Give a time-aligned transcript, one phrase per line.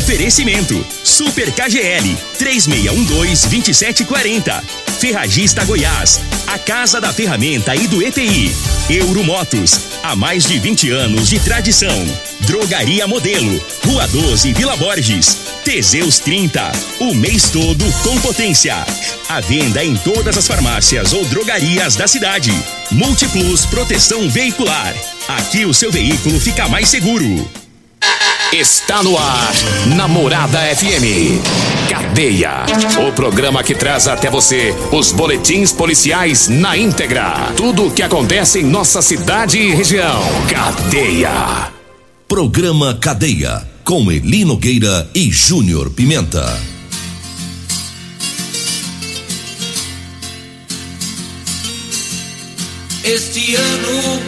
[0.00, 4.64] Oferecimento: Super KGL 3612-2740.
[4.98, 8.50] Ferragista Goiás, a Casa da Ferramenta e do ETI.
[8.88, 11.94] Euromotos, há mais de 20 anos de tradição.
[12.40, 15.36] Drogaria Modelo, Rua 12, Vila Borges.
[15.64, 18.74] Teseus 30, o mês todo com potência.
[19.28, 22.50] A venda em todas as farmácias ou drogarias da cidade.
[22.90, 24.94] Multiplus Proteção Veicular.
[25.28, 27.46] Aqui o seu veículo fica mais seguro.
[28.52, 29.52] Está no ar,
[29.94, 31.38] Namorada FM.
[31.88, 32.66] Cadeia.
[33.08, 37.52] O programa que traz até você os boletins policiais na íntegra.
[37.56, 40.20] Tudo o que acontece em nossa cidade e região.
[40.48, 41.70] Cadeia.
[42.26, 43.64] Programa Cadeia.
[43.84, 46.60] Com Eli Nogueira e Júnior Pimenta.
[53.04, 54.20] Este ano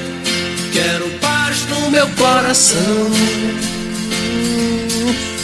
[0.73, 3.11] quero paz no meu coração.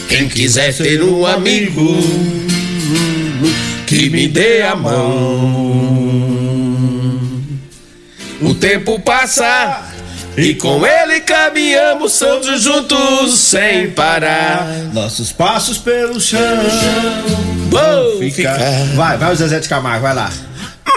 [0.08, 1.96] Quem quiser ter um amigo
[3.86, 5.88] que me dê a mão.
[8.40, 9.82] O tempo passa
[10.36, 14.66] e com ele caminhamos todos juntos sem parar.
[14.92, 16.40] Nossos passos pelo chão.
[17.70, 18.52] Vou Fica.
[18.52, 18.58] ficar.
[18.94, 20.30] Vai, vai o Zezé de Camargo, vai lá.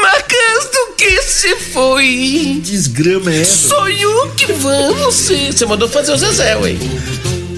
[0.01, 2.61] Marcas do que se foi.
[2.63, 3.69] Desgrama é essa?
[3.69, 5.51] Sonho que vamos ser.
[5.51, 6.75] Você mandou fazer o Zezé, ué.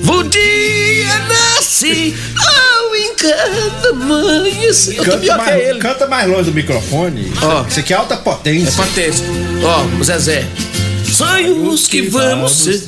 [0.08, 4.98] O dia nasce ao encanto amanhecer.
[4.98, 5.80] Eu tô pior que mais, ele.
[5.80, 7.32] canta mais longe do microfone.
[7.42, 7.66] Ó.
[7.68, 8.70] Isso aqui é alta potência.
[8.70, 9.24] É patente.
[9.64, 10.46] Ó, o Zezé.
[11.12, 12.82] Sonhos que vamos ser.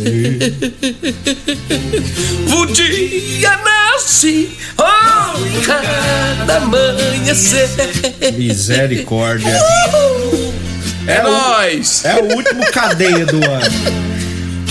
[2.57, 7.69] O dia nasce ao cada amanhecer.
[8.35, 9.49] Misericórdia.
[11.07, 12.03] É, É o- nóis.
[12.03, 14.14] É o último cadeia do ano.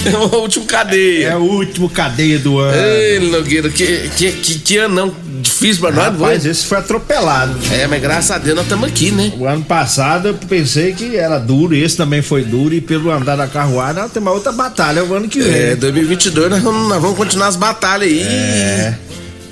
[0.13, 1.29] É o último cadeia.
[1.29, 2.77] É o último cadeia do ano.
[2.77, 6.05] Ei, Nogueira, que, que, que, que ano não difícil pra nós?
[6.13, 7.57] Rapaz, esse foi atropelado.
[7.73, 9.33] É, mas graças a Deus nós estamos aqui, né?
[9.39, 13.37] O ano passado eu pensei que era duro, esse também foi duro, e pelo andar
[13.37, 15.53] da carruagem nós temos uma outra batalha o ano que vem.
[15.53, 18.21] É, 2022 nós vamos, nós vamos continuar as batalhas aí.
[18.23, 18.95] É.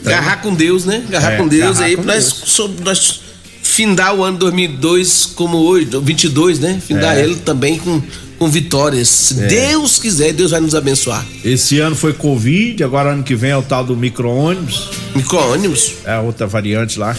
[0.05, 1.03] Agarrar com Deus, né?
[1.09, 2.43] Agarrar É, com Deus aí com pra nós, Deus.
[2.47, 3.21] sob- nós
[3.63, 6.81] findar o ano 2002 como hoje, 22, né?
[6.85, 7.23] Findar É.
[7.23, 8.03] ele também com,
[8.43, 9.07] com vitórias.
[9.09, 11.25] Se Deus quiser, Deus vai nos abençoar.
[11.45, 16.15] Esse ano foi Covid, agora ano que vem é o tal do micro-ônibus, Micro-ônibus, é
[16.15, 17.15] a outra variante lá.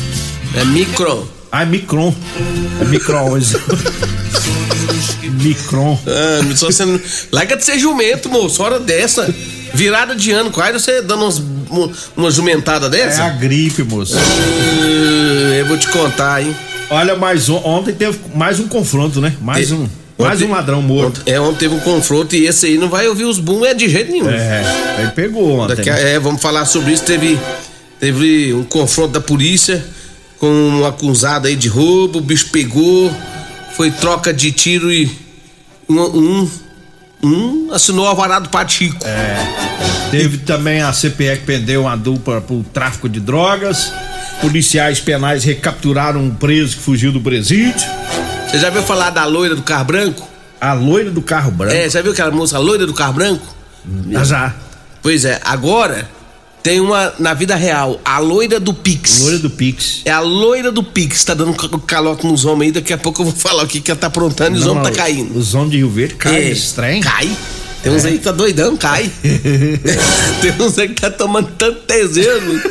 [0.54, 1.26] é micro.
[1.50, 2.14] Ah, é Micron.
[2.82, 3.54] É micro-ônibus.
[5.42, 5.98] Micron.
[6.08, 7.00] Ah, só não...
[7.32, 8.62] Larga de ser jumento, moço.
[8.62, 9.34] Hora dessa.
[9.74, 11.42] Virada de ano, quase você dando umas,
[12.18, 13.24] uma jumentada É dessa?
[13.24, 14.16] a gripe, moço.
[14.18, 16.54] Ah, eu vou te contar, hein?
[16.90, 17.16] Olha,
[17.50, 19.34] on- ontem teve mais um confronto, né?
[19.42, 19.88] Mais E- um.
[20.24, 21.22] Mais ontem- um ladrão morto.
[21.26, 23.88] É, ontem teve um confronto e esse aí não vai ouvir os boom é de
[23.90, 24.30] jeito nenhum.
[24.30, 24.64] É,
[25.00, 25.76] ele pegou ontem.
[25.76, 27.04] Daqui a- é, vamos falar sobre isso.
[27.04, 27.40] Teve,
[28.00, 29.84] teve um confronto da polícia
[30.40, 33.14] com um acusado aí de roubo, o bicho pegou,
[33.76, 35.10] foi troca de tiro e
[35.88, 36.50] um, um,
[37.24, 38.98] um assinou o alvarado Patico.
[40.12, 43.92] Teve também a CPE que prendeu uma dupla por tráfico de drogas.
[44.42, 47.88] Policiais penais recapturaram um preso que fugiu do presídio.
[48.54, 50.30] Você já viu falar da loira do carro branco?
[50.62, 51.74] A loira do carro branco.
[51.76, 53.44] É, já viu aquela moça, loira do carro branco?
[54.16, 54.54] Ah, já.
[55.02, 56.08] Pois é, agora
[56.62, 59.22] tem uma na vida real, a loira do Pix.
[59.22, 60.02] Loira do Pix.
[60.06, 63.22] É a loira do Pix, tá dando ca- calote nos homens aí, daqui a pouco
[63.22, 65.36] eu vou falar o que que ela tá aprontando e os homens tá caindo.
[65.38, 67.02] Os homens de Rio Verde caem É, trem.
[67.02, 67.36] Cai.
[67.84, 69.12] Tem uns aí que tá doidão, cai.
[70.42, 72.62] Tem uns aí que tá tomando tanto tesouro.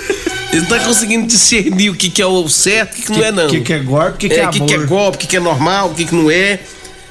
[0.52, 3.18] Eles não tá conseguindo discernir o que, que é o certo e o que, que
[3.18, 3.46] não é, não.
[3.46, 4.86] O que, que é golpe, o que, que é, é, o que, que é amor.
[4.88, 6.60] golpe, o que, que é normal, o que, que não é.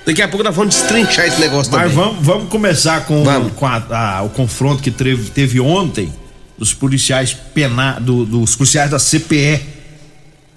[0.05, 1.95] Daqui a pouco nós vamos destrinchar esse negócio Mas também.
[1.95, 3.53] vamos, vamos começar com, Vamos.
[3.53, 3.83] com a-
[4.17, 6.11] a- o confronto que teve, teve ontem
[6.57, 9.59] dos policiais pena, do- dos policiais da CPE.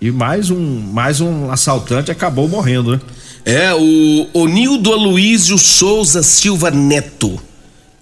[0.05, 3.01] E mais um, mais um assaltante acabou morrendo, né?
[3.43, 7.41] É, o Onildo Aloysio Souza Silva Neto.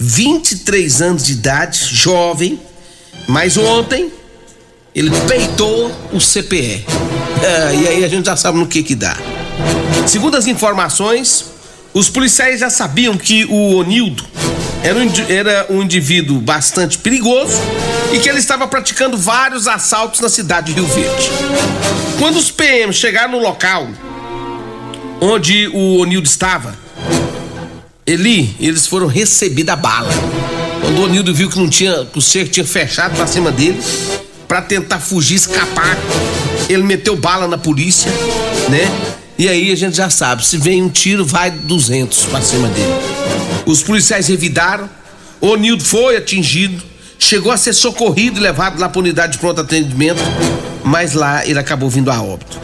[0.00, 2.58] 23 anos de idade, jovem,
[3.28, 4.10] mas ontem
[4.92, 6.84] ele peitou o CPE.
[7.40, 9.16] É, e aí a gente já sabe no que que dá.
[10.04, 11.52] Segundo as informações,
[11.94, 14.24] os policiais já sabiam que o Onildo
[14.82, 17.60] era um, era um indivíduo bastante perigoso
[18.12, 21.30] e que ele estava praticando vários assaltos na cidade de Rio Verde.
[22.18, 23.88] Quando os PMs chegaram no local
[25.20, 26.76] onde o Onildo estava,
[28.04, 30.10] ele, eles foram recebidos a bala.
[30.80, 33.80] Quando o Onildo viu que não tinha, que o cerco tinha fechado pra cima dele,
[34.48, 35.96] pra tentar fugir, escapar,
[36.68, 38.10] ele meteu bala na polícia,
[38.68, 38.90] né?
[39.38, 43.21] E aí a gente já sabe, se vem um tiro, vai 200 pra cima dele.
[43.66, 44.88] Os policiais revidaram,
[45.40, 46.82] o Onildo foi atingido,
[47.18, 50.20] chegou a ser socorrido e levado lá para unidade de pronto atendimento,
[50.84, 52.60] mas lá ele acabou vindo a óbito.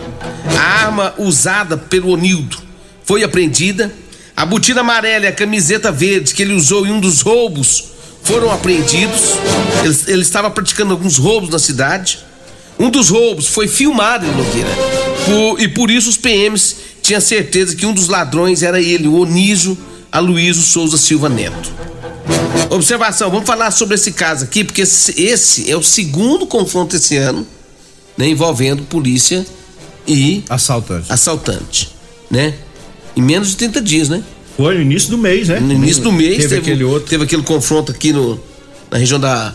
[0.59, 2.59] A arma usada pelo Onildo
[3.05, 3.93] foi apreendida.
[4.37, 7.85] A botina amarela e a camiseta verde que ele usou em um dos roubos
[8.23, 9.35] foram apreendidos.
[9.83, 12.19] Ele, ele estava praticando alguns roubos na cidade.
[12.79, 14.71] Um dos roubos foi filmado em Nogueira.
[15.25, 19.19] Por, e por isso os PMs tinham certeza que um dos ladrões era ele, o
[19.19, 19.77] Onísio
[20.11, 21.73] Aloysio Souza Silva Neto.
[22.71, 27.47] Observação, vamos falar sobre esse caso aqui, porque esse é o segundo confronto esse ano,
[28.17, 29.47] né, envolvendo polícia
[30.07, 31.11] e assaltante.
[31.13, 31.95] Assaltante,
[32.31, 32.55] né?
[33.17, 34.23] Em menos de 30 dias, né?
[34.57, 35.61] Foi no início do mês, né?
[35.61, 37.09] No início do mês teve, teve aquele outro.
[37.09, 38.41] Teve aquele confronto aqui no,
[38.91, 39.55] na região da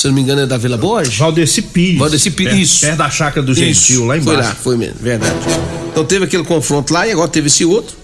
[0.00, 1.14] se não me engano, é da Vila Borges?
[1.18, 1.98] Valdeci Pires.
[1.98, 2.80] Valdeci Pires, isso.
[2.80, 4.24] Perto da chácara do Gentil, lá embaixo.
[4.24, 5.34] Foi lá, foi mesmo, verdade.
[5.90, 7.94] Então teve aquele confronto lá e agora teve esse outro,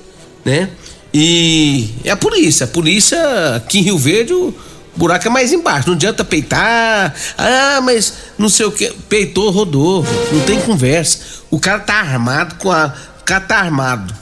[0.45, 0.69] né?
[1.19, 2.65] E é a polícia.
[2.65, 4.55] A polícia aqui em Rio Verde, o
[4.95, 5.89] buraco é mais embaixo.
[5.89, 7.15] Não adianta peitar.
[7.39, 8.93] Ah, mas não sei o que.
[9.09, 10.05] Peitou, rodou.
[10.31, 11.21] Não tem conversa.
[11.51, 12.93] O cara tá armado com a.
[13.23, 14.13] O cara tá armado.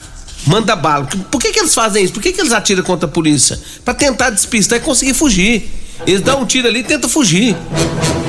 [0.45, 1.05] Manda bala.
[1.31, 2.13] Por que, que eles fazem isso?
[2.13, 3.59] Por que, que eles atiram contra a polícia?
[3.83, 5.69] Para tentar despistar e conseguir fugir.
[6.05, 7.55] Eles dão um tiro ali e tentam fugir.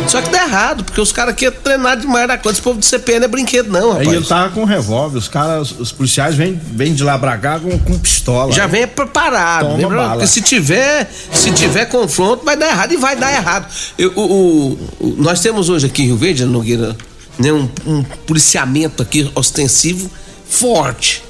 [0.08, 2.52] Só que dá errado, porque os caras aqui é treinar demais da conta.
[2.52, 4.08] Esse povo de CPN não é brinquedo, não, rapaz.
[4.08, 7.58] Aí ele tava com revólver, os caras, os policiais vêm vem de lá pra cá
[7.58, 8.52] com, com pistola.
[8.52, 9.66] Já vem preparado.
[9.66, 9.96] Toma lembra?
[9.96, 10.12] Bala.
[10.12, 13.66] Porque se tiver, se tiver confronto, vai dar errado e vai dar errado.
[13.98, 16.96] Eu, o, o, nós temos hoje aqui em Rio Verde, Nogueira,
[17.36, 20.08] né, um, um policiamento aqui ostensivo
[20.48, 21.25] forte.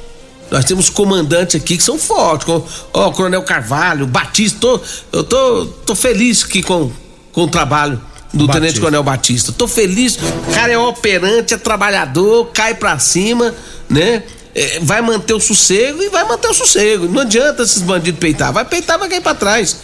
[0.51, 2.49] Nós temos comandantes aqui que são fortes,
[2.93, 4.59] ó, o Coronel Carvalho, Batista.
[4.61, 4.81] Tô,
[5.13, 6.91] eu tô, tô feliz aqui com,
[7.33, 8.01] com o trabalho
[8.33, 8.53] do Batista.
[8.53, 9.53] Tenente Coronel Batista.
[9.53, 10.17] Tô feliz.
[10.17, 13.55] O cara é operante, é trabalhador, cai pra cima,
[13.89, 14.23] né?
[14.55, 17.09] É, vai manter o sossego e vai manter o sossego.
[17.09, 18.53] Não adianta esses bandidos peitar.
[18.53, 19.77] Vai peitar, vai cair pra trás.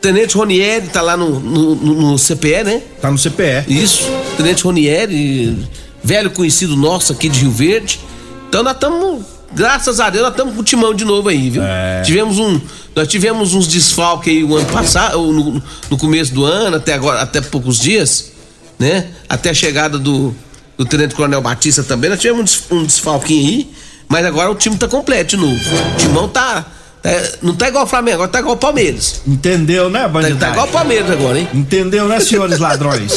[0.00, 2.82] Tenente Ronieri tá lá no, no, no, CPE, né?
[3.00, 3.64] Tá no CPE.
[3.68, 4.04] Isso.
[4.36, 5.68] Tenente Ronieri,
[6.02, 8.00] velho conhecido nosso aqui de Rio Verde.
[8.48, 11.62] Então nós estamos graças a Deus, nós estamos com o timão de novo aí, viu?
[11.62, 12.02] É.
[12.02, 12.60] Tivemos um.
[12.94, 17.20] Nós tivemos uns desfalques aí o ano passado, no, no, começo do ano, até agora,
[17.20, 18.32] até poucos dias,
[18.78, 19.08] né?
[19.28, 20.34] Até a chegada do,
[20.76, 23.70] do Tenente Coronel Batista também, nós tivemos um, desfalquinho aí,
[24.08, 25.60] mas agora o time tá completo de novo.
[25.94, 26.66] O timão tá.
[27.02, 29.22] É, não tá igual o Flamengo, agora tá igual o Palmeiras.
[29.26, 30.38] Entendeu, né, bandido?
[30.38, 31.48] Tá, tá, igual o Palmeiras agora, hein?
[31.54, 33.12] Entendeu, né, senhores ladrões?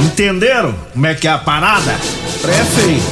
[0.00, 1.94] Entenderam como é que é a parada?
[2.40, 3.02] Prefere.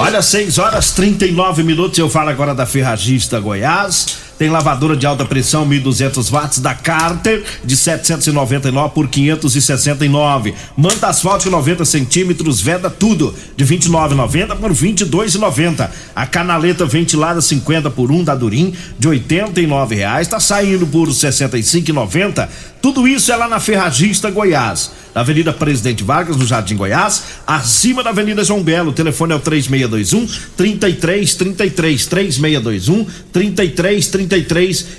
[0.00, 1.96] Olha, 6 horas 39 minutos.
[1.96, 4.21] Eu falo agora da Ferragista Goiás.
[4.42, 10.52] Tem lavadora de alta pressão 1.200 watts da Carter de 799 por 569.
[10.76, 15.88] Manta asfáltico 90 centímetros, veda tudo de 29,90 por 22,90.
[16.12, 22.48] A canaleta ventilada 50 por 1 da Durim de 89 reais está saindo por 65,90.
[22.82, 28.02] Tudo isso é lá na Ferragista Goiás, na Avenida Presidente Vargas, no Jardim Goiás, acima
[28.02, 28.90] da Avenida João Belo.
[28.90, 34.08] O telefone é o 3621 3333 3621 3333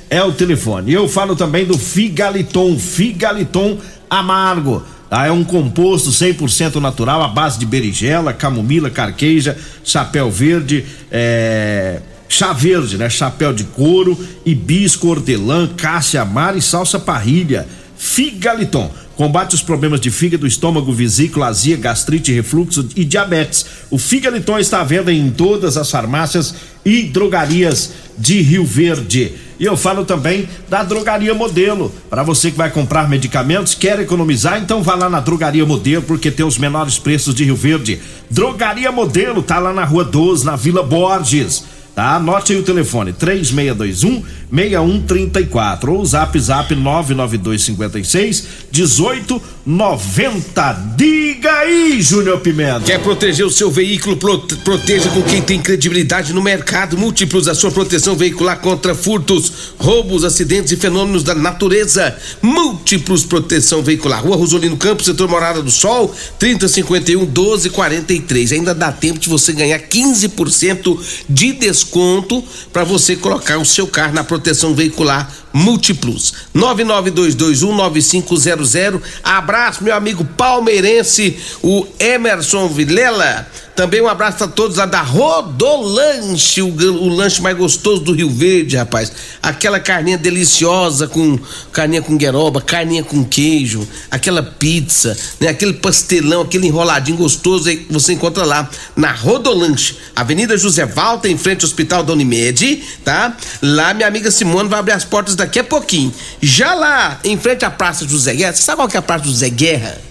[0.10, 0.94] é o telefone.
[0.94, 3.78] Eu falo também do Figaliton, Figaliton
[4.10, 4.84] Amargo.
[5.10, 12.00] Ah, é um composto 100% natural à base de berigela, camomila, carqueja, chapéu verde, é,
[12.28, 13.10] chá verde, né?
[13.10, 17.68] Chapéu de couro, hibisco, hortelã, cássia amara e salsa parrilha.
[18.04, 23.66] Figaliton combate os problemas de fígado, estômago, vesícula, azia, gastrite, refluxo e diabetes.
[23.90, 29.32] O Figaliton está à venda em todas as farmácias e drogarias de Rio Verde.
[29.58, 31.94] E eu falo também da Drogaria Modelo.
[32.10, 36.30] Para você que vai comprar medicamentos, quer economizar, então vá lá na Drogaria Modelo, porque
[36.30, 38.02] tem os menores preços de Rio Verde.
[38.30, 41.64] Drogaria Modelo tá lá na Rua 12, na Vila Borges
[41.96, 42.16] tá?
[42.16, 50.94] Anote aí o telefone 3621 6134 ou zap zap 99256 1890.
[50.96, 52.82] Diga aí, Júnior Pimenta.
[52.82, 54.16] Quer proteger o seu veículo?
[54.16, 56.96] Proteja com quem tem credibilidade no mercado.
[56.96, 62.16] Múltiplos a sua proteção veicular contra furtos, roubos, acidentes e fenômenos da natureza.
[62.40, 64.24] Múltiplos proteção veicular.
[64.24, 68.52] Rua Rosolino Campos, setor Morada do Sol, 3051 1243.
[68.52, 74.14] Ainda dá tempo de você ganhar 15% de desconto para você colocar o seu carro
[74.14, 74.43] na proteção
[74.76, 76.34] veicular Multiplus.
[76.56, 79.00] 992219500.
[79.24, 83.48] Abraço, meu amigo palmeirense, o Emerson Vilela.
[83.76, 88.30] Também um abraço a todos lá da Rodolanche, o, o lanche mais gostoso do Rio
[88.30, 89.12] Verde, rapaz.
[89.42, 91.40] Aquela carninha deliciosa com
[91.72, 95.48] carninha com gueroba, carninha com queijo, aquela pizza, né?
[95.48, 101.38] Aquele pastelão, aquele enroladinho gostoso aí você encontra lá na Rodolanche, Avenida José Valta, em
[101.38, 103.36] frente ao Hospital da Unimed, tá?
[103.60, 106.14] Lá minha amiga Simone vai abrir as portas da daqui a pouquinho.
[106.42, 109.26] Já lá em frente à Praça José Guerra, você sabe qual que é a Praça
[109.26, 110.02] José Guerra?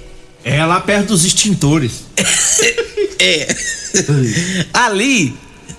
[0.44, 2.04] É lá perto dos extintores.
[3.18, 3.48] é.
[4.72, 5.34] Ali.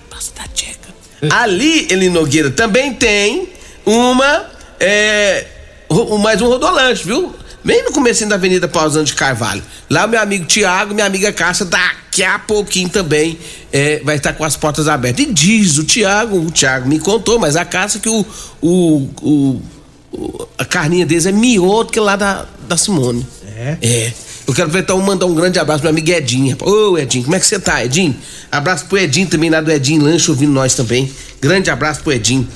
[0.08, 0.88] Praça da Tcheca.
[1.30, 3.48] Ali, Eli Nogueira, também tem
[3.84, 4.46] uma.
[4.80, 5.46] É,
[6.20, 7.34] mais um rodolanche, viu?
[7.62, 9.62] Bem no começo da Avenida Pausando de Carvalho.
[9.88, 11.64] Lá o meu amigo Tiago, minha amiga Cássia,
[12.14, 13.36] daqui a pouquinho também
[13.72, 15.26] é, vai estar com as portas abertas.
[15.26, 18.24] E diz o Tiago, o Tiago me contou, mas a Cássia que o,
[18.62, 23.26] o, o, a carninha deles é melhor do que lá da, da Simone.
[23.56, 23.78] É?
[23.82, 24.12] É.
[24.46, 26.56] Eu quero aproveitar e mandar um grande abraço pro meu amigo Edinho.
[26.60, 28.14] Ô, Edinho, como é que você tá, Edinho?
[28.52, 31.10] Abraço pro Edinho também, lá do Edinho Lanche, ouvindo nós também.
[31.40, 32.46] Grande abraço pro Edinho.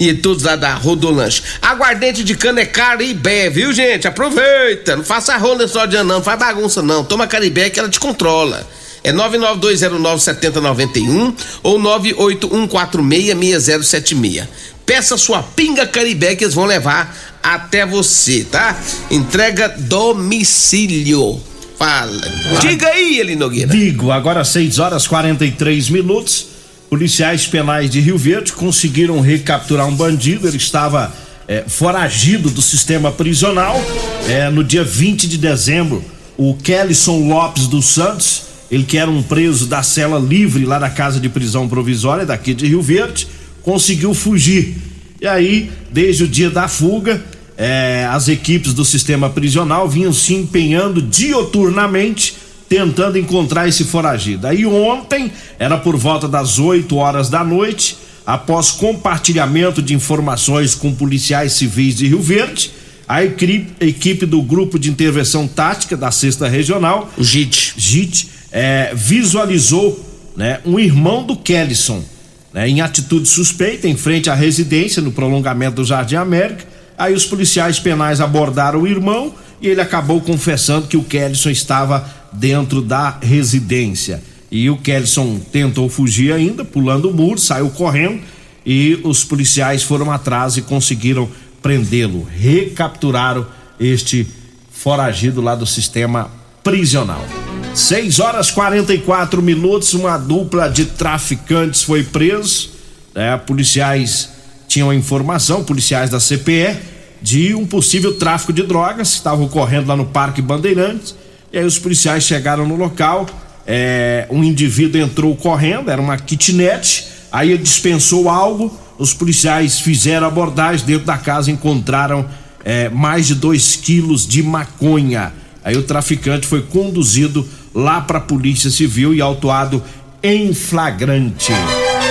[0.00, 1.42] E todos lá da Rodolanche.
[1.62, 4.08] Aguardente de cana é Caribé, viu, gente?
[4.08, 4.96] Aproveita.
[4.96, 7.04] Não faça rola só de não, não faz bagunça não.
[7.04, 8.66] Toma Caribé que ela te controla.
[9.04, 14.48] É 992097091 ou 981466076.
[14.86, 18.76] Peça sua pinga Caribé que eles vão levar até você, tá?
[19.10, 21.38] Entrega domicílio.
[21.78, 22.20] Fala.
[22.60, 23.70] Diga aí, Eli Nogueira.
[23.70, 26.46] Digo, agora 6 horas 43 minutos.
[26.88, 30.48] Policiais penais de Rio Verde conseguiram recapturar um bandido.
[30.48, 31.12] Ele estava
[31.48, 33.82] é, foragido do sistema prisional.
[34.28, 36.04] É, no dia 20 de dezembro,
[36.36, 40.90] o Kellison Lopes dos Santos, ele que era um preso da cela livre lá da
[40.90, 43.28] casa de prisão provisória daqui de Rio Verde,
[43.62, 44.74] conseguiu fugir.
[45.20, 47.22] E aí, desde o dia da fuga,
[47.56, 52.34] é, as equipes do sistema prisional vinham se empenhando dioturnamente
[52.68, 54.46] tentando encontrar esse foragido.
[54.46, 60.92] Aí ontem, era por volta das 8 horas da noite, após compartilhamento de informações com
[60.92, 62.72] policiais civis de Rio Verde,
[63.06, 68.33] a equipe, a equipe do Grupo de Intervenção Tática da Sexta Regional, o JIT, JIT
[68.54, 69.98] é, visualizou
[70.36, 72.04] né, um irmão do Kellison
[72.52, 76.64] né, em atitude suspeita em frente à residência no prolongamento do Jardim América.
[76.96, 82.08] Aí os policiais penais abordaram o irmão e ele acabou confessando que o Kellison estava
[82.32, 84.22] dentro da residência.
[84.52, 88.20] E o Kellison tentou fugir ainda, pulando o muro, saiu correndo
[88.64, 91.28] e os policiais foram atrás e conseguiram
[91.60, 92.24] prendê-lo.
[92.38, 93.44] Recapturaram
[93.80, 94.24] este
[94.70, 96.30] foragido lá do sistema
[96.62, 97.43] prisional.
[97.74, 102.70] 6 horas 44 minutos, uma dupla de traficantes foi preso.
[103.16, 104.30] É, policiais
[104.68, 106.78] tinham informação, policiais da CPE,
[107.20, 111.16] de um possível tráfico de drogas que estava ocorrendo lá no Parque Bandeirantes.
[111.52, 113.26] E aí os policiais chegaram no local,
[113.66, 120.28] é, um indivíduo entrou correndo, era uma kitnet, aí ele dispensou algo, os policiais fizeram
[120.28, 122.24] abordagem dentro da casa, encontraram
[122.64, 125.32] é, mais de 2 quilos de maconha.
[125.64, 129.82] Aí o traficante foi conduzido lá para a Polícia Civil e autuado
[130.22, 131.52] em flagrante.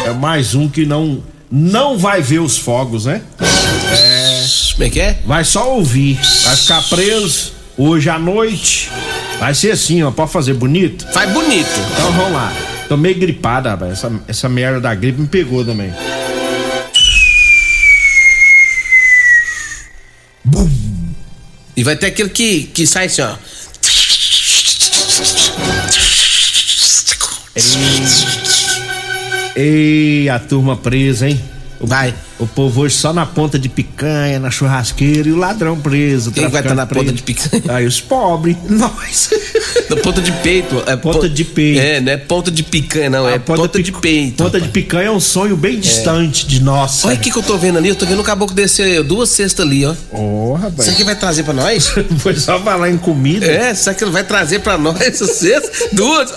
[0.06, 3.22] É mais um que não não vai ver os fogos, né?
[3.40, 4.44] É.
[4.74, 5.20] Como é que é?
[5.26, 6.20] Vai só ouvir.
[6.44, 8.90] Vai ficar preso hoje à noite.
[9.40, 10.10] Vai ser assim, ó.
[10.10, 11.06] Pode fazer bonito?
[11.14, 11.70] Faz bonito.
[11.94, 12.52] Então vamos lá.
[12.90, 13.92] Tô meio gripada, rapaz.
[13.94, 15.94] Essa, essa merda da gripe me pegou também.
[20.44, 20.70] Bum.
[21.78, 23.36] E vai ter aquele que, que sai assim, ó.
[29.56, 31.40] Ei, a turma presa, hein?
[31.80, 32.14] Vai.
[32.44, 36.30] O povo hoje só na ponta de picanha, na churrasqueira e o ladrão preso.
[36.30, 37.06] Quem vai estar tá na preso.
[37.06, 37.64] ponta de picanha?
[37.70, 38.58] Aí os pobres.
[38.70, 39.30] Nós.
[39.90, 40.84] Na ponta de peito.
[40.86, 41.80] É ponta de peito.
[41.80, 43.30] É, não é ponta de picanha, não.
[43.30, 44.44] é ponta, ponta de, peito.
[44.44, 44.64] Ponta rapaz.
[44.64, 46.50] de picanha é um sonho bem distante é.
[46.50, 47.06] de nós.
[47.06, 47.88] Olha o que, que eu tô vendo ali.
[47.88, 49.94] Eu tô vendo o caboclo descer duas cestas ali, ó.
[50.12, 50.84] Ô, oh, rapaz.
[50.84, 51.94] Será que vai trazer pra nós?
[52.20, 53.46] Foi só falar em comida.
[53.46, 55.90] É, será que ele vai trazer pra nós essas cestas?
[55.94, 56.30] Duas.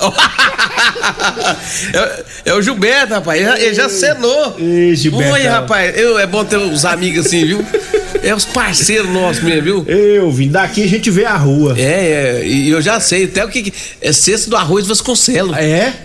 [1.93, 3.41] é, é, o Gilberto, rapaz.
[3.41, 4.57] Ele, ele já cenou.
[4.57, 5.33] Ei, Gilberto.
[5.35, 5.96] Oi, rapaz.
[5.97, 7.65] Eu, é bom ter os amigos assim, viu?
[8.23, 9.85] É os parceiros nossos mesmo, viu?
[9.89, 11.75] Eu vim daqui a gente vê a rua.
[11.79, 13.73] É, é, e eu já sei até o que,
[14.03, 15.57] é cesto do arroz Vasconcelos.
[15.57, 15.95] É?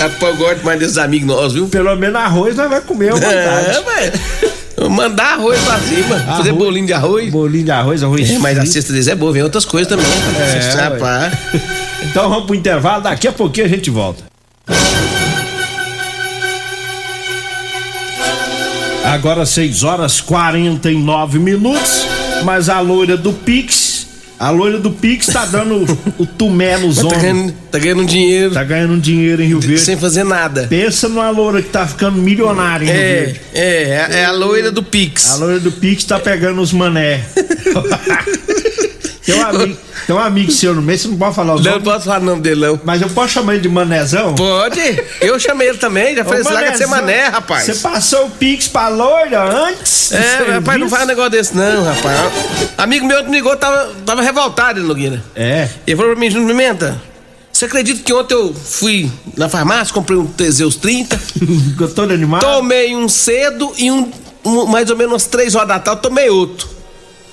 [0.00, 1.68] Rapaz, eu gosto mais desses amigos nossos, viu?
[1.68, 3.36] Pelo menos arroz nós vamos comer à vontade.
[3.36, 4.90] É, velho.
[4.90, 7.30] Mandar arroz pra cima, arroz, fazer bolinho de arroz.
[7.30, 8.30] Bolinho de arroz, arroz.
[8.30, 10.06] É, mas a cesta deles é boa, vem outras coisas também.
[10.06, 11.34] É, rapaz.
[12.02, 14.24] Então vamos pro intervalo, daqui a pouquinho a gente volta.
[19.10, 22.06] Agora 6 horas 49 minutos,
[22.44, 24.06] mas a loira do Pix,
[24.38, 25.84] a loira do Pix tá dando
[26.16, 27.20] o, tumé nos tá ombros.
[27.20, 28.54] Ganhando, tá ganhando dinheiro.
[28.54, 29.80] Tá ganhando dinheiro em Rio Verde.
[29.80, 30.68] Sem fazer nada.
[30.68, 33.40] Pensa numa loira que tá ficando milionária em é, Rio Verde.
[33.52, 35.28] É, é, é a loira do Pix.
[35.28, 37.20] A loira do Pix tá pegando os mané.
[39.32, 41.62] Tem um amigo, tem um amigo seu no meio, você não pode falar o Não,
[41.64, 41.76] nome.
[41.76, 42.80] não posso falar o nome dele, não.
[42.84, 44.34] Mas eu posso chamar ele de Manezão?
[44.34, 45.02] Pode.
[45.20, 47.64] Eu chamei ele também, já falei, larga de ser mané, rapaz.
[47.64, 50.12] Você passou o Pix pra loira antes?
[50.12, 52.18] É, rapaz, não faz um negócio desse não, rapaz.
[52.78, 55.22] Amigo meu que me ligou tava, tava revoltado, Nogueira.
[55.34, 55.68] É.
[55.86, 57.00] Ele falou pra mim, Júnior Pimenta,
[57.52, 62.40] você acredita que ontem eu fui na farmácia, comprei um Teseus 30, Ficou todo animado?
[62.40, 64.10] tomei um cedo e um,
[64.44, 66.68] um- mais ou menos umas 3 horas da tarde, tomei outro.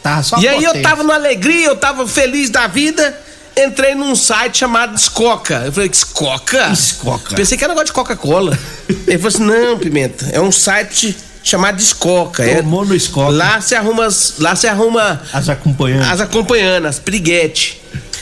[0.04, 3.18] Tá, só e aí eu tava numa alegria, eu tava feliz da vida,
[3.58, 5.64] entrei num site chamado Escoca.
[5.66, 6.70] Eu falei, Escoca?
[6.72, 7.36] Escoca.
[7.36, 8.58] Pensei que era negócio de Coca-Cola.
[9.08, 12.44] Ele falou assim, não, Pimenta, é um site chamado Escoca.
[12.46, 13.32] É, Tomou no Escoca.
[13.32, 16.10] Lá se arruma, as- lá se arruma As acompanhantes.
[16.12, 17.82] as acompanhando, as piriguete.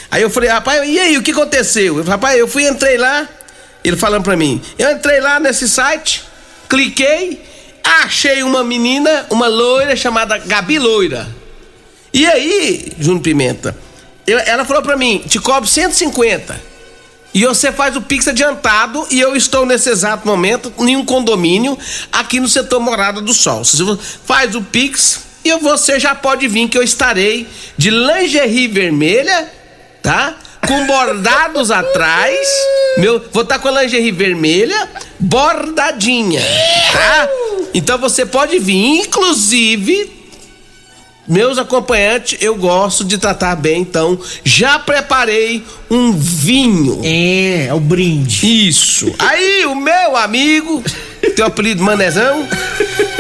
[0.10, 1.88] Aí eu falei, rapaz, e aí, o que aconteceu?
[1.98, 3.28] Eu falei, rapaz, eu fui, entrei lá,
[3.84, 6.24] ele falando pra mim, eu entrei lá nesse site,
[6.70, 7.44] cliquei,
[7.84, 11.28] achei uma menina, uma loira chamada Gabi Loira.
[12.16, 13.78] E aí, Júnior Pimenta,
[14.26, 16.60] eu- ela falou pra mim, te cobro 150.
[17.34, 21.78] E você faz o Pix adiantado e eu estou nesse exato momento em um condomínio
[22.10, 23.66] aqui no setor Morada do Sol.
[23.66, 23.84] Você
[24.26, 27.46] faz o Pix e você já pode vir que eu estarei
[27.78, 29.52] de lingerie vermelha,
[30.02, 30.38] tá?
[30.66, 32.40] Com bordados atrás.
[33.00, 36.42] Meu, vou estar com a lingerie vermelha bordadinha,
[36.94, 37.28] tá?
[37.74, 40.15] Então você pode vir, inclusive
[41.28, 47.02] meus acompanhantes, eu gosto de tratar bem, então já preparei um vinho.
[47.04, 48.68] É, é o brinde.
[48.68, 49.14] Isso.
[49.20, 50.84] Aí o meu amigo,
[51.36, 52.48] tem o apelido Manezão,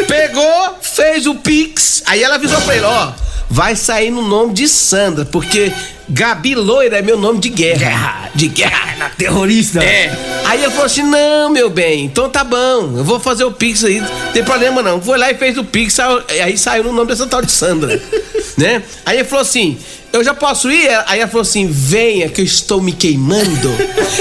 [0.07, 2.03] pegou, fez o Pix.
[2.05, 3.11] Aí ela avisou pra ele: ó,
[3.55, 5.71] vai sair no nome de Sandra, porque
[6.09, 8.29] Gabi Loira é meu nome de guerra.
[8.35, 9.11] De guerra.
[9.17, 9.81] Terrorista.
[9.81, 10.11] É.
[10.43, 13.85] Aí ele falou assim: não, meu bem, então tá bom, eu vou fazer o Pix
[13.85, 15.01] aí, não tem problema não.
[15.01, 15.97] Foi lá e fez o Pix,
[16.43, 17.97] aí saiu no nome dessa tal de Sandra.
[18.57, 18.83] né?
[19.05, 19.77] Aí ele falou assim:
[20.11, 20.89] eu já posso ir?
[21.07, 23.73] Aí ela falou assim: venha, que eu estou me queimando,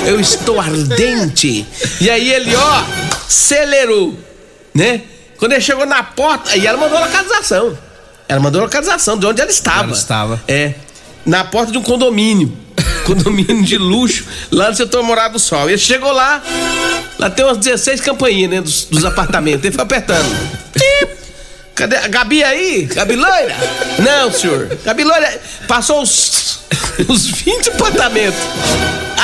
[0.07, 1.67] eu estou ardente.
[2.01, 2.85] E aí ele, ó,
[3.27, 4.17] acelerou,
[4.73, 5.03] né?
[5.39, 7.77] Quando ele chegou na porta, aí ela mandou a localização.
[8.29, 9.85] Ela mandou a localização de onde ela estava.
[9.85, 10.43] Ela estava.
[10.49, 10.75] É.
[11.25, 12.57] Na porta de um condomínio.
[13.05, 15.69] condomínio de luxo, lá no setor Morado do Sol.
[15.69, 16.43] Ele chegou lá,
[17.19, 19.65] lá tem umas 16 campainhas, né, dos, dos apartamentos.
[19.65, 20.25] Ele foi apertando.
[21.75, 22.85] Cadê a Gabi aí?
[22.85, 23.57] Gabi Loira?
[23.99, 24.69] Não, senhor.
[24.85, 26.61] Gabi Loira passou os,
[27.09, 28.39] os 20 apartamentos.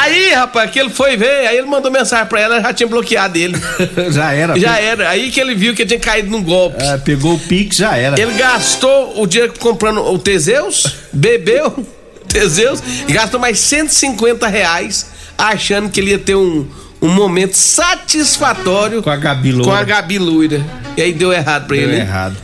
[0.02, 3.36] Aí, rapaz, que ele foi ver, aí ele mandou mensagem pra ela, já tinha bloqueado
[3.36, 3.56] ele.
[4.10, 4.58] já era.
[4.58, 5.08] Já era.
[5.10, 6.82] Aí que ele viu que ele tinha caído num golpe.
[6.82, 8.20] É, pegou o Pix, já era.
[8.20, 11.84] Ele gastou o dinheiro comprando o Teseus, bebeu
[12.28, 16.66] Teseus e gastou mais 150 reais achando que ele ia ter um,
[17.02, 19.64] um momento satisfatório Com a Gabi Loura.
[19.70, 20.64] com a Gabi Loira.
[20.96, 21.96] E aí deu errado pra Deu ele.
[21.96, 22.00] né?
[22.02, 22.36] errado.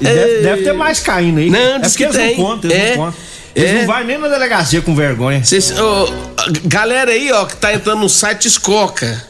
[0.00, 1.50] Deve, deve ter mais caindo aí.
[1.50, 2.38] Não, é diz porque que eles tem.
[2.38, 2.90] não contam, eles É.
[2.90, 3.20] não contam.
[3.54, 3.74] Eles É.
[3.80, 5.44] não vai nem na delegacia com vergonha.
[5.44, 6.08] Cês- ô,
[6.64, 9.22] galera aí, ó, que tá entrando no site Escoca.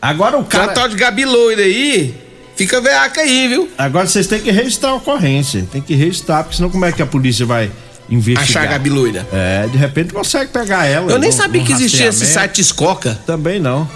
[0.00, 0.66] Agora o Cara...
[0.66, 0.74] cara.
[0.74, 2.14] tal de Gabi Loira aí,
[2.54, 3.68] fica veaca aí, viu?
[3.76, 5.66] Agora vocês têm que registrar a ocorrência.
[5.72, 7.70] Tem que registrar, porque senão como é que a polícia vai
[8.08, 8.44] investigar?
[8.44, 9.26] Achar a Gabi Loira.
[9.32, 11.10] É, de repente consegue pegar ela.
[11.10, 13.18] Eu nem num- sabia num que existia esse site Escoca.
[13.26, 13.88] Também não.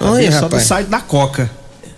[0.00, 0.62] Olha, só do rapaz.
[0.62, 1.50] site da Coca.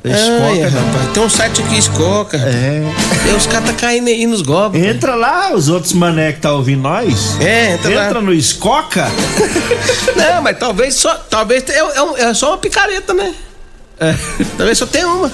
[0.02, 0.86] Olha, Escoca, não.
[0.92, 2.36] rapaz, tem um site aqui Escoca.
[2.38, 2.82] É.
[3.30, 4.82] E os caras tá caindo aí nos golpes.
[4.82, 7.38] Entra lá, os outros mané que tá ouvindo nós.
[7.40, 8.06] É, entra lá.
[8.06, 9.06] Entra no Escoca.
[10.16, 11.14] Não, mas talvez só.
[11.28, 13.34] Talvez é, é é só uma picareta, né?
[13.98, 14.14] É.
[14.56, 15.30] Talvez só tenha uma.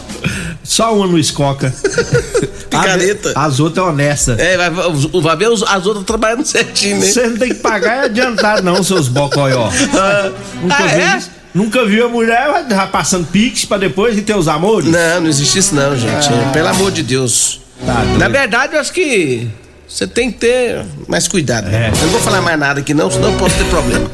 [0.65, 1.73] Só uma no Escoca.
[2.69, 3.31] Picareta.
[3.37, 4.33] As, as outras é honesta.
[4.41, 7.07] É, vai, vai ver os- as outras trabalhando certinho, né?
[7.07, 9.09] Você não tem que pagar é adiantado, não, seus.
[9.09, 9.41] Nunca,
[10.75, 11.17] Ah, viu, é?
[11.19, 11.31] isso?
[11.57, 14.90] Nunca viu a mulher já passando pix pra depois de ter os amores?
[14.90, 16.29] Não, não existe isso não, gente.
[16.53, 17.62] Pelo amor de Deus.
[17.85, 18.05] Tá.
[18.19, 19.49] Na verdade, eu acho que
[19.88, 21.75] você tem que ter mais cuidado.
[21.75, 21.88] É.
[21.88, 24.11] Eu não vou falar mais nada aqui não, senão eu posso ter problema.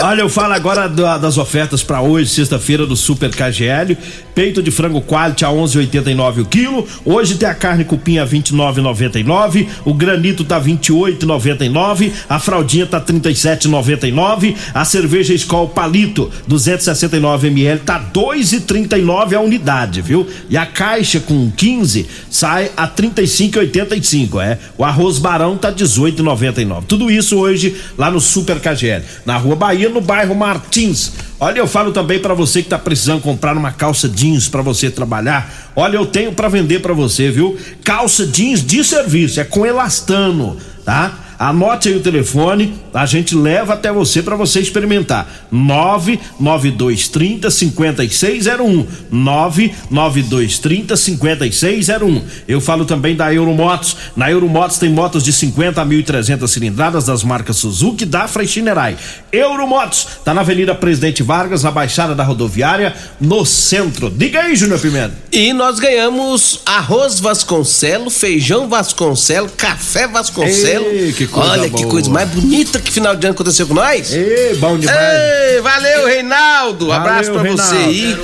[0.00, 3.98] Olha, eu falo agora da- das ofertas pra hoje, sexta-feira, do Super KGL.
[4.32, 6.86] Peito de frango quality a 11,89 o quilo.
[7.04, 9.66] Hoje tem a carne cupim a 29,99.
[9.84, 12.12] O granito tá 28,99.
[12.28, 14.54] A fraldinha tá 37,99.
[14.72, 20.28] A cerveja Skol Palito 269 ml tá 2,39 a unidade, viu?
[20.48, 24.58] E a caixa com 15 sai a 35,85, é.
[24.78, 26.84] O arroz Barão tá 18,99.
[26.86, 31.12] Tudo isso hoje lá no Super KGL, na Rua Bahia, no bairro Martins.
[31.40, 34.90] Olha, eu falo também pra você que tá precisando comprar uma calça jeans pra você
[34.90, 35.72] trabalhar.
[35.76, 37.56] Olha, eu tenho pra vender pra você, viu?
[37.84, 41.27] Calça jeans de serviço, é com elastano, tá?
[41.38, 45.46] Anote aí o telefone, a gente leva até você para você experimentar.
[45.52, 48.86] 99230 5601.
[49.10, 52.22] 99230 5601.
[52.48, 53.96] Eu falo também da Euromotos.
[54.16, 58.96] Na Euromotos tem motos de 50 a 1.300 cilindradas das marcas Suzuki, Dafra e Shinerai.
[59.30, 64.10] Euromotos, tá na Avenida Presidente Vargas, na Baixada da Rodoviária, no centro.
[64.10, 65.14] Diga aí, Júnior Pimenta.
[65.30, 70.86] E nós ganhamos arroz Vasconcelo, feijão Vasconcelo, café Vasconcelo.
[70.86, 71.82] Ei, que coisa Olha boa.
[71.84, 74.12] que coisa mais bonita que final de ano aconteceu com nós.
[74.12, 74.98] Ei, bom demais.
[74.98, 76.86] Ei, valeu, Reinaldo.
[76.88, 77.88] Valeu, Abraço pra você Reinaldo.
[77.88, 78.16] aí.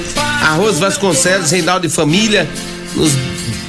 [0.42, 2.48] Arroz Vasconcelos, Reinaldo e família.
[2.94, 3.12] Nos,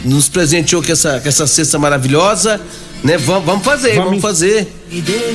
[0.04, 2.60] nos presenteou com essa, com essa cesta maravilhosa.
[3.04, 3.18] Né?
[3.18, 4.68] Vamos, vamos fazer, Vamos vamos, fazer.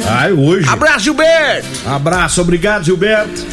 [0.09, 0.69] Ai, hoje.
[0.69, 1.67] Abraço, Gilberto.
[1.87, 3.45] Abraço, obrigado, Gilberto.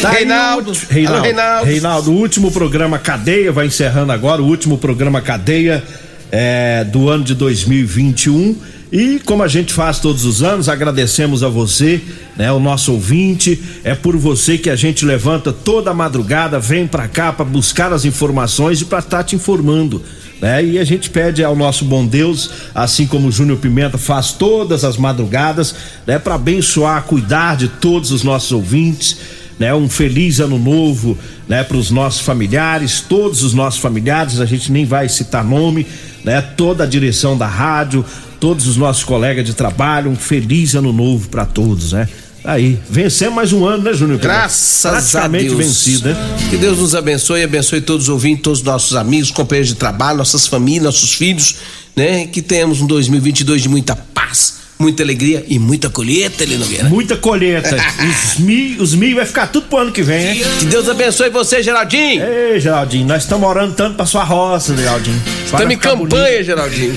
[0.00, 0.70] Tá aí Reinaldo.
[0.70, 1.16] ulti- Reinaldo.
[1.18, 1.66] Alô, Reinaldo.
[1.66, 5.82] Reinaldo, o último programa Cadeia, vai encerrando agora, o último programa Cadeia
[6.30, 8.56] é, do ano de 2021.
[8.92, 11.98] E como a gente faz todos os anos, agradecemos a você,
[12.36, 13.58] né, o nosso ouvinte.
[13.82, 18.04] É por você que a gente levanta toda madrugada, vem pra cá pra buscar as
[18.04, 20.02] informações e pra estar te informando.
[20.42, 20.62] Né?
[20.62, 24.84] E a gente pede ao nosso bom Deus, assim como o Júnior Pimenta faz todas
[24.84, 25.74] as madrugadas,
[26.06, 29.16] né, para abençoar, cuidar de todos os nossos ouvintes,
[29.58, 29.72] né?
[29.72, 31.16] Um feliz ano novo,
[31.48, 35.86] né, para os nossos familiares, todos os nossos familiares, a gente nem vai citar nome,
[36.24, 36.42] né?
[36.42, 38.04] Toda a direção da rádio,
[38.42, 42.08] todos os nossos colegas de trabalho, um feliz ano novo para todos, né?
[42.42, 44.18] Aí, vencemos mais um ano, né, Júnior?
[44.18, 45.64] Graças Praticamente a Deus.
[45.64, 46.16] vencido, né?
[46.50, 50.18] Que Deus nos abençoe abençoe todos os ouvintes, todos os nossos amigos, companheiros de trabalho,
[50.18, 51.54] nossas famílias, nossos filhos,
[51.94, 52.26] né?
[52.26, 56.88] Que tenhamos um 2022 de muita paz, muita alegria e muita colheita, Eli Nogueira.
[56.88, 57.76] Muita colheita.
[58.34, 60.42] os milho, os milho vai ficar tudo pro ano que vem, hein?
[60.58, 62.24] Que Deus abençoe você, Geraldinho.
[62.24, 65.22] Ei, Geraldinho, nós estamos orando tanto pra sua roça, Geraldinho.
[65.44, 66.96] Estamos em campanha, bonita, Geraldinho.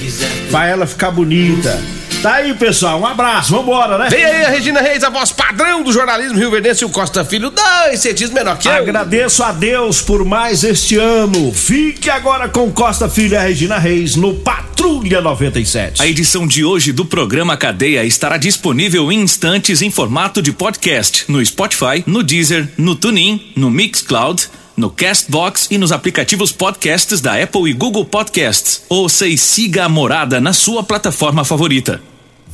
[0.50, 1.80] Pra ela ficar bonita.
[2.26, 3.00] Tá aí, pessoal.
[3.00, 4.10] Um abraço, vambora, né?
[4.10, 7.24] Vem aí a Regina Reis, a voz padrão do jornalismo Rio Verdense e o Costa
[7.24, 8.72] Filho, dois centímetros menor que eu.
[8.72, 11.54] Agradeço a Deus por mais este ano.
[11.54, 16.02] Fique agora com Costa Filho e a Regina Reis no Patrulha 97.
[16.02, 21.26] A edição de hoje do programa Cadeia estará disponível em instantes em formato de podcast
[21.28, 27.40] no Spotify, no Deezer, no TuneIn, no Mixcloud, no Castbox e nos aplicativos podcasts da
[27.40, 28.82] Apple e Google Podcasts.
[28.90, 32.02] Ouça e siga a morada na sua plataforma favorita.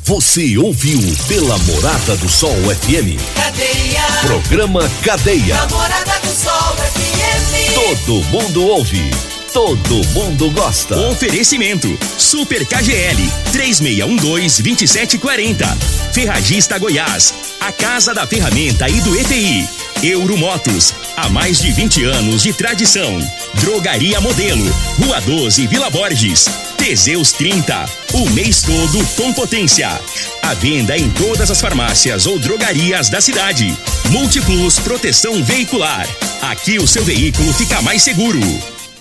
[0.03, 3.21] Você ouviu pela Morada do Sol FM.
[3.35, 4.01] Cadeia.
[4.25, 5.55] Programa Cadeia.
[5.55, 7.73] Namorada do Sol FM.
[7.75, 9.30] Todo mundo ouve.
[9.53, 10.97] Todo mundo gosta.
[11.09, 15.77] Oferecimento: Super KGL 3612-2740.
[16.13, 19.67] Ferragista Goiás, a casa da ferramenta e do ETI.
[20.01, 23.19] Euromotos, há mais de 20 anos de tradição.
[23.55, 24.63] Drogaria Modelo,
[24.97, 26.45] Rua 12, Vila Borges.
[26.77, 29.89] Teseus 30, o mês todo com potência.
[30.41, 33.77] A venda em todas as farmácias ou drogarias da cidade.
[34.11, 36.07] Multiplus Proteção Veicular.
[36.41, 38.39] Aqui o seu veículo fica mais seguro.